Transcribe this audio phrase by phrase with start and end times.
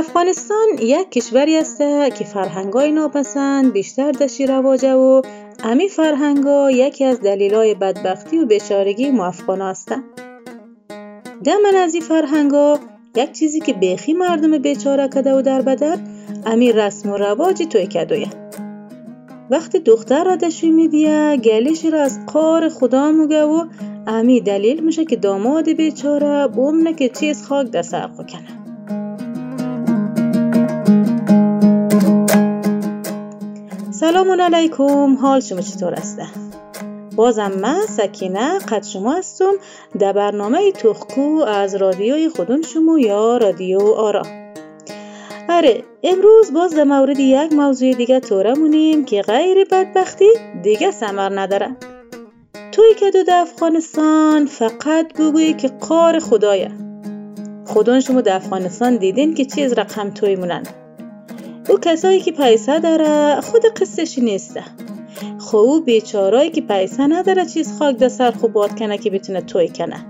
[0.00, 1.78] افغانستان یک کشوری است
[2.18, 5.22] که فرهنگای ناپسند بیشتر دشی رواجه و
[5.64, 10.04] امی فرهنگا یکی از دلیلای بدبختی و بیچارگی ما افغانا هستند.
[11.46, 12.78] من از این فرهنگا
[13.16, 15.98] یک چیزی که بیخی مردم بیچاره کده و در بدر
[16.46, 18.28] امی رسم و رواج توی کدویه
[19.50, 23.66] وقتی دختر را دشوی میدیه گلیش را از قار خدا موگه و
[24.06, 28.69] امی دلیل میشه که داماد بیچاره بومنه که چیز خاک در سر کنه
[34.10, 35.14] سلام علیکم.
[35.14, 36.18] حال شما چطور است؟
[37.16, 39.52] بازم من سکینه قد شما هستم.
[39.98, 44.22] در برنامه تخکو از رادیوی خودون شما یا رادیو آرا.
[45.48, 50.28] آره امروز باز در مورد یک موضوع دیگه توره مونیم که غیر بدبختی
[50.62, 51.76] دیگه سمر نداره.
[52.72, 56.70] توی که دو افغانستان فقط بگویی که قار خدایه.
[57.66, 60.79] خودون شما در افغانستان دیدین که چیز رقم توی مونند؟
[61.68, 64.64] او کسایی که پیسه داره خود قصهش نیسته.
[65.38, 69.68] خب بیچارایی که پیسه نداره چیز خاک در سر خوب باد کنه که بتونه توی
[69.68, 70.06] کنه.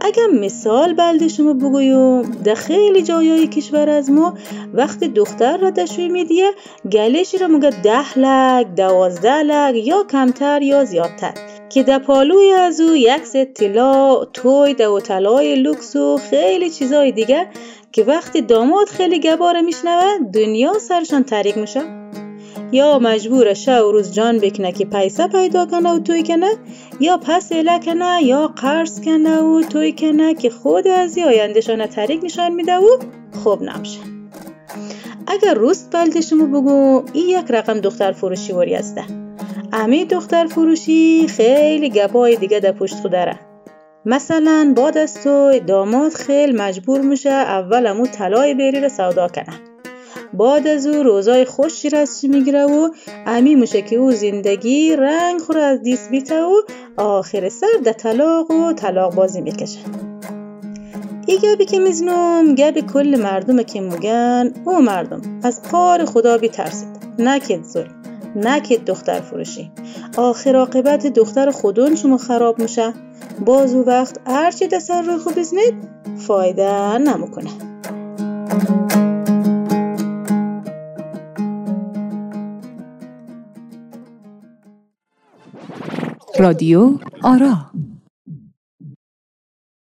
[0.00, 4.34] اگر مثال بلده شما بگویم در خیلی جایای کشور از ما
[4.74, 6.50] وقتی دختر را دشوی میدیه
[6.92, 11.32] گلش را مگه ده لک دوازده لک یا کمتر یا زیادتر.
[11.70, 17.12] که در پالوی از او یک ست طلا توی دو طلای لوکس و خیلی چیزای
[17.12, 17.46] دیگه
[17.92, 21.80] که وقتی داماد خیلی گباره میشنوه دنیا سرشان تاریک میشه.
[22.72, 26.50] یا مجبور شه و روز جان بکنه که پیسه پیدا کنه و توی کنه
[27.00, 32.24] یا پس اله کنه یا قرض کنه و توی کنه که خود از آیندهشان تاریک
[32.24, 32.88] نشان میده و
[33.44, 34.00] خوب نمشه
[35.26, 38.98] اگر روست بلد شما بگو این یک رقم دختر فروشی وری است.
[39.72, 43.49] امی دختر فروشی خیلی گبای دیگه در پشت خود داره
[44.06, 49.60] مثلا بعد از تو داماد خیلی مجبور میشه اول امو طلای بری رو سودا کنه.
[50.32, 52.88] بعد از او روزای خوشی رست می‌گیره و
[53.26, 56.54] امی میشه که او زندگی رنگ خوره از دیس بیته و
[56.96, 59.78] آخر سر ده طلاق و طلاق بازی می‌کشه.
[61.26, 65.22] ای گبی که می‌زنم گبی کل مردم که میگن او مردم.
[65.42, 66.88] از قار خدا بیترسید.
[67.18, 67.94] نکید ظلم
[68.36, 69.70] نکید دختر فروشی.
[70.16, 72.92] آخر عاقبت دختر خودون شما خراب میشه.
[73.46, 74.68] باز او وقت هرچی
[75.24, 75.74] خوب بزنید
[76.16, 77.50] فایده نمکنه
[86.38, 87.56] رادیو آرا